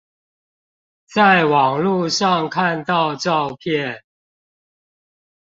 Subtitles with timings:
[1.13, 4.01] 在網路上看到照片